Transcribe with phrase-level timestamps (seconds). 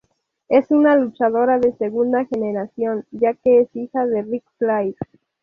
[0.49, 4.95] Es una luchadora de segunda generación ya que es hija de Ric Flair.